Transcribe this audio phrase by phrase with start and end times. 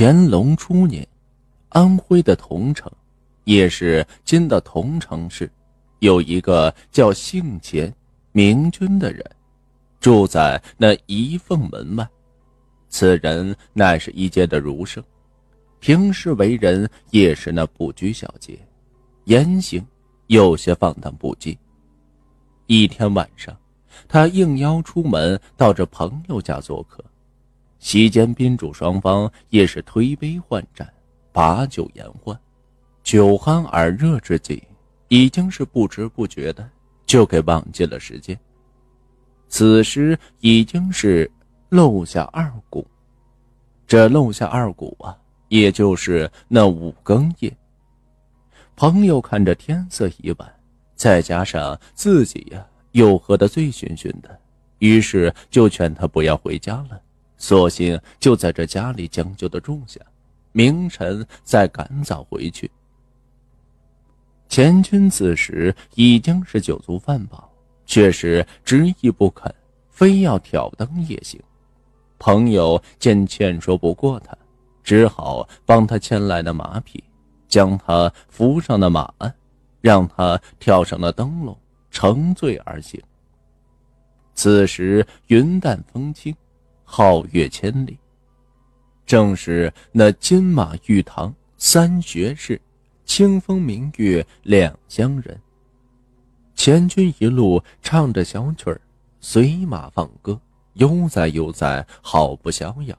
[0.00, 1.04] 乾隆初年，
[1.70, 2.88] 安徽的桐城，
[3.42, 5.50] 也是今的桐城市，
[5.98, 7.92] 有一个叫姓钱、
[8.30, 9.28] 名君的人，
[9.98, 12.08] 住在那一凤门外。
[12.88, 15.02] 此人乃是一介的儒生，
[15.80, 18.56] 平时为人也是那不拘小节，
[19.24, 19.84] 言行
[20.28, 21.58] 有些放荡不羁。
[22.68, 23.52] 一天晚上，
[24.06, 27.04] 他应邀出门到这朋友家做客。
[27.78, 30.88] 席间，宾主双方也是推杯换盏，
[31.32, 32.38] 把酒言欢，
[33.02, 34.62] 酒酣耳热之际，
[35.08, 36.68] 已经是不知不觉的
[37.06, 38.38] 就给忘记了时间。
[39.48, 41.30] 此时已经是
[41.68, 42.86] 漏下二鼓，
[43.86, 45.16] 这漏下二鼓啊，
[45.48, 47.56] 也就是那五更夜。
[48.76, 50.54] 朋友看着天色已晚，
[50.94, 54.38] 再加上自己呀又喝得醉醺醺的，
[54.80, 57.00] 于是就劝他不要回家了。
[57.38, 60.00] 索性就在这家里将就的住下，
[60.52, 62.70] 明晨再赶早回去。
[64.48, 67.48] 钱军此时已经是酒足饭饱，
[67.86, 69.54] 却是执意不肯，
[69.88, 71.40] 非要挑灯夜行。
[72.18, 74.36] 朋友见劝说不过他，
[74.82, 77.02] 只好帮他牵来了马匹，
[77.46, 79.32] 将他扶上了马鞍，
[79.80, 81.56] 让他跳上了灯笼，
[81.90, 83.00] 乘醉而行。
[84.34, 86.34] 此时云淡风轻。
[86.90, 87.98] 皓月千里，
[89.04, 92.60] 正是那金马玉堂三学士，
[93.04, 95.38] 清风明月两乡人。
[96.54, 98.80] 钱军一路唱着小曲儿，
[99.20, 100.40] 随马放歌，
[100.74, 102.98] 悠哉悠哉，好不逍遥。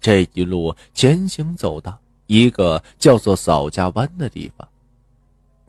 [0.00, 4.66] 这一路前行走到一个叫做扫家湾的地方，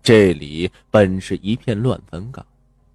[0.03, 2.46] 这里本是一片乱坟岗，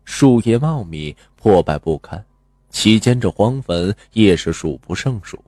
[0.05, 2.25] 树叶茂密，破败不堪。
[2.71, 5.39] 其间，这荒坟也是数不胜数。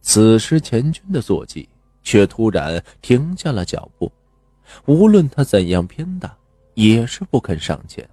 [0.00, 1.68] 此时，钱军的坐骑
[2.02, 4.10] 却突然停下了脚步，
[4.86, 6.36] 无论他怎样偏打，
[6.74, 8.08] 也是不肯上前。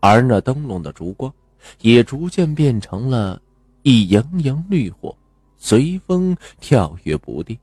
[0.00, 1.32] 而那灯笼的烛光，
[1.80, 3.40] 也逐渐变成了
[3.82, 5.16] 一盈盈绿火，
[5.56, 7.58] 随风跳跃不定。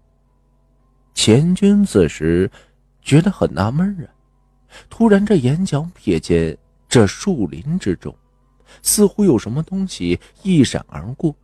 [1.13, 2.49] 钱军此时
[3.01, 4.09] 觉得很纳闷啊，
[4.89, 6.57] 突然这眼角瞥见
[6.89, 8.13] 这树林之中。
[8.81, 11.35] 似乎有什么东西一闪而过，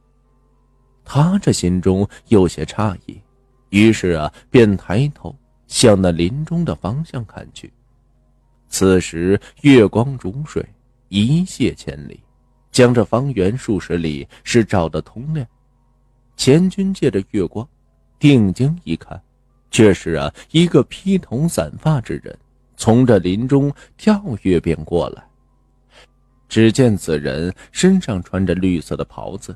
[1.04, 3.20] 他这心中有些诧异，
[3.70, 5.36] 于是啊，便抬头
[5.68, 7.72] 向那林中的方向看去。
[8.70, 10.66] 此时月光如水，
[11.10, 12.22] 一泻千里，
[12.72, 15.46] 将这方圆数十里是照得通亮。
[16.36, 17.68] 钱军借着月光，
[18.20, 19.20] 定睛一看，
[19.72, 22.38] 却是啊，一个披头散发之人
[22.76, 25.27] 从这林中跳跃便过来。
[26.48, 29.56] 只见此人身上穿着绿色的袍子，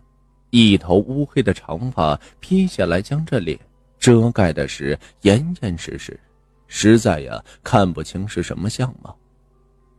[0.49, 3.57] 一头乌黑的长发披下来，将这脸
[3.97, 6.19] 遮盖的是严严实实，
[6.67, 9.17] 实在呀看不清是什么相貌。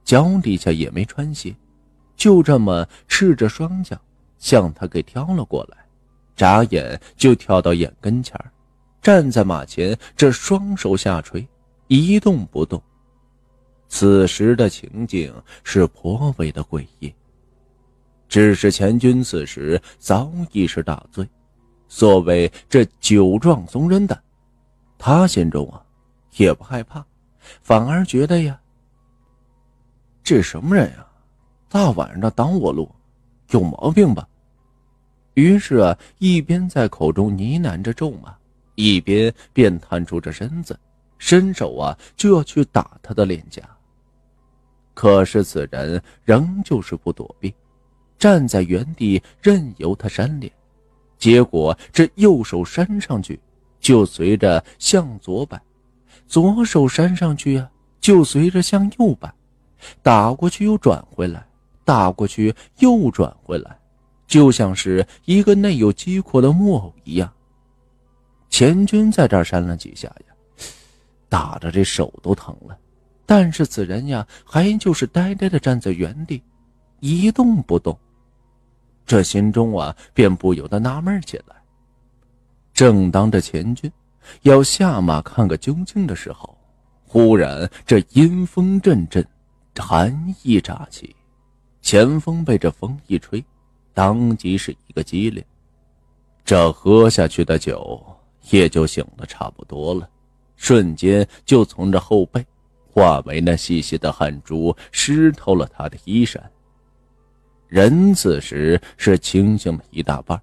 [0.04, 1.54] 脚底下也没穿鞋，
[2.16, 3.97] 就这么赤着双脚
[4.38, 5.78] 向他给挑了过来，
[6.34, 8.38] 眨眼就跳到眼跟前
[9.00, 11.47] 站在马前，这双手下垂，
[11.86, 12.82] 一动不动。
[13.94, 15.30] 此时的情景
[15.64, 17.14] 是颇为的诡异。
[18.26, 21.28] 只是钱军此时早已是大醉，
[21.88, 24.19] 所谓这酒壮怂人胆，
[24.97, 25.84] 他心中啊
[26.38, 27.04] 也不害怕，
[27.60, 28.58] 反而觉得呀，
[30.24, 31.06] 这什么人呀，
[31.69, 32.91] 大晚上的挡我路，
[33.50, 34.26] 有毛病吧？
[35.34, 38.34] 于是啊，一边在口中呢喃着咒骂，
[38.74, 40.80] 一边便探出这身子，
[41.19, 43.62] 伸手啊就要去打他的脸颊。
[44.94, 47.54] 可是此人仍旧是不躲避，
[48.19, 50.53] 站在原地任由他扇脸，
[51.19, 53.41] 结果这右手扇上去，
[53.80, 55.58] 就随着向左摆；
[56.26, 57.70] 左手扇上去啊，
[58.00, 59.32] 就随着向右摆，
[60.03, 61.47] 打过去又转回来，
[61.84, 63.78] 打过去又转回来，
[64.26, 67.32] 就像是一个内有机括的木偶一样。
[68.50, 70.65] 钱军在这扇了几下呀，
[71.28, 72.78] 打的这手都疼了。
[73.34, 76.42] 但是此人呀，还就是呆呆的站在原地，
[77.00, 77.98] 一动不动。
[79.06, 81.56] 这心中啊，便不由得纳闷起来。
[82.74, 83.90] 正当这钱军
[84.42, 86.54] 要下马看个究竟的时候，
[87.06, 89.26] 忽然这阴风阵阵，
[89.78, 91.16] 寒意乍起，
[91.80, 93.42] 前锋被这风一吹，
[93.94, 95.42] 当即是一个激灵。
[96.44, 97.98] 这喝下去的酒
[98.50, 100.06] 也就醒的差不多了，
[100.54, 102.44] 瞬间就从这后背。
[102.92, 106.42] 化为那细细的汗珠，湿透了他的衣衫。
[107.68, 110.39] 人此时是清醒了一大半，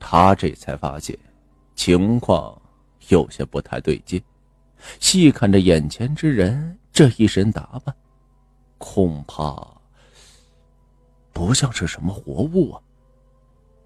[0.00, 1.16] 他这才发现，
[1.76, 2.60] 情况
[3.08, 4.20] 有些不太对劲。
[4.98, 7.94] 细看着眼前之人这一身打扮，
[8.78, 9.56] 恐怕
[11.32, 12.82] 不像是什么活物啊！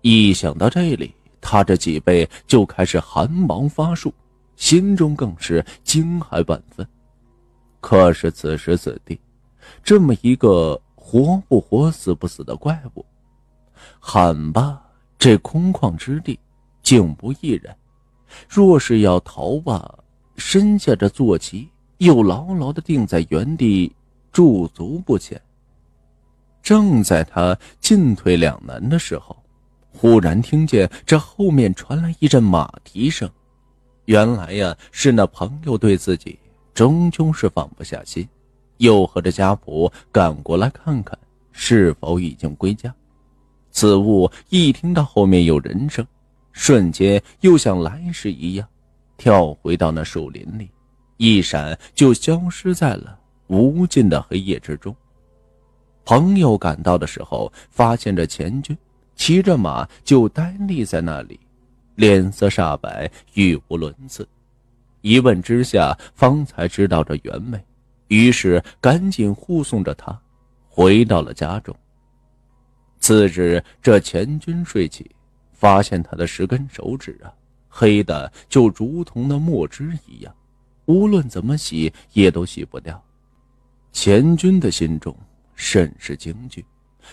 [0.01, 4.13] 一想到这里，他这脊背就开始寒毛发竖，
[4.57, 6.89] 心中更是惊骇万分。
[7.81, 9.19] 可是此时此地，
[9.83, 13.05] 这么一个活不活、死不死的怪物，
[14.01, 14.83] 喊吧，
[15.19, 16.39] 这空旷之地
[16.83, 17.75] 竟不一人。
[18.49, 19.99] 若是要逃吧，
[20.37, 23.95] 身下这坐骑又牢牢的定在原地，
[24.33, 25.41] 驻足不前。
[26.63, 29.35] 正在他进退两难的时候，
[29.93, 33.31] 忽然听见这后面传来一阵马蹄声。
[34.05, 36.39] 原来呀，是那朋友对自己
[36.79, 38.25] 终究是放不下心，
[38.77, 41.19] 又和着家仆赶过来看看
[41.51, 42.95] 是否已经归家。
[43.73, 46.07] 此物一听到后面有人声，
[46.53, 48.69] 瞬间又像来时一样。
[49.17, 50.71] 跳回到那树林里，
[51.17, 54.95] 一闪就消失在了无尽的黑夜之中。
[56.05, 58.79] 朋友赶到的时候，发现这钱军
[59.17, 61.41] 骑着马就呆立在那里，
[61.97, 64.25] 脸色煞白，语无伦次。
[65.01, 67.65] 一问之下，方才知道这原委，
[68.09, 70.19] 于是赶紧护送着他
[70.69, 71.75] 回到了家中。
[72.99, 75.11] 次日，这钱军睡起，
[75.53, 77.33] 发现他的十根手指啊。
[77.69, 80.35] 黑的就如同那墨汁一样，
[80.87, 83.01] 无论怎么洗也都洗不掉。
[83.93, 85.17] 钱军的心中
[85.55, 86.65] 甚是惊惧，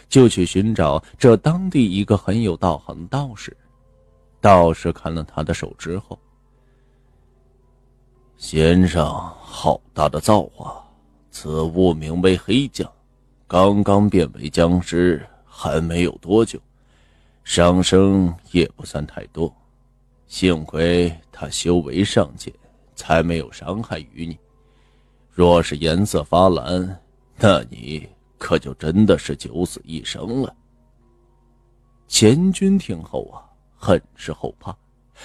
[0.10, 3.56] 就去寻找这当地一个很有道行的道士。
[4.42, 6.18] 道士看了他的手之后，
[8.38, 9.06] 先生
[9.42, 10.84] 好大的造化！
[11.32, 12.90] 此物名为黑将，
[13.48, 16.60] 刚刚变为僵尸，还没有多久，
[17.44, 19.54] 伤生也不算太多。
[20.28, 22.54] 幸亏他修为尚浅，
[22.96, 24.38] 才没有伤害于你。
[25.32, 27.02] 若是颜色发蓝，
[27.38, 28.08] 那你
[28.38, 30.54] 可就真的是九死一生了。
[32.08, 33.44] 钱军听后啊，
[33.76, 34.76] 很是后怕，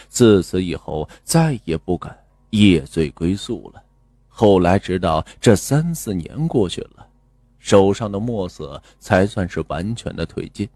[0.08, 2.16] 自此以后再也不敢
[2.50, 3.82] 夜醉归宿了。
[4.28, 7.06] 后来直到这三四年过去了，
[7.58, 10.68] 手上的墨色才算是完全的褪尽。